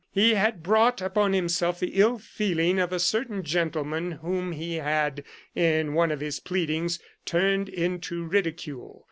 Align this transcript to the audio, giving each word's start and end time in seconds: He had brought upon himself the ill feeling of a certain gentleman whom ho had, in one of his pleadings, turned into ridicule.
He 0.11 0.33
had 0.33 0.63
brought 0.63 0.99
upon 0.99 1.33
himself 1.33 1.79
the 1.79 1.89
ill 1.89 2.17
feeling 2.17 2.79
of 2.79 2.91
a 2.91 2.97
certain 2.97 3.43
gentleman 3.43 4.13
whom 4.13 4.53
ho 4.53 4.81
had, 4.81 5.23
in 5.53 5.93
one 5.93 6.09
of 6.11 6.21
his 6.21 6.39
pleadings, 6.39 6.99
turned 7.23 7.69
into 7.69 8.23
ridicule. 8.25 8.99